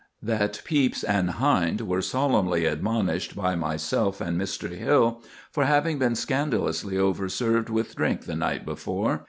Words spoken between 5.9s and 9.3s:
been scandalously overserved with drink y^e night before.